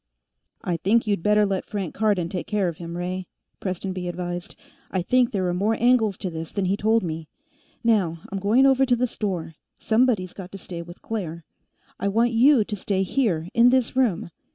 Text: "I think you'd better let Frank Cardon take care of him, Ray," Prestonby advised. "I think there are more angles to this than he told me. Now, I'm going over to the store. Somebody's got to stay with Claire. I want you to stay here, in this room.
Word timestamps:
"I 0.63 0.77
think 0.77 1.05
you'd 1.05 1.21
better 1.21 1.45
let 1.45 1.67
Frank 1.67 1.93
Cardon 1.93 2.27
take 2.27 2.47
care 2.47 2.67
of 2.67 2.77
him, 2.77 2.97
Ray," 2.97 3.27
Prestonby 3.59 4.07
advised. 4.07 4.55
"I 4.89 5.03
think 5.03 5.29
there 5.31 5.47
are 5.47 5.53
more 5.53 5.77
angles 5.79 6.17
to 6.17 6.31
this 6.31 6.51
than 6.51 6.65
he 6.65 6.75
told 6.75 7.03
me. 7.03 7.27
Now, 7.83 8.17
I'm 8.31 8.39
going 8.39 8.65
over 8.65 8.83
to 8.83 8.95
the 8.95 9.05
store. 9.05 9.53
Somebody's 9.79 10.33
got 10.33 10.51
to 10.53 10.57
stay 10.57 10.81
with 10.81 11.03
Claire. 11.03 11.45
I 11.99 12.07
want 12.07 12.31
you 12.31 12.63
to 12.63 12.75
stay 12.75 13.03
here, 13.03 13.47
in 13.53 13.69
this 13.69 13.95
room. 13.95 14.31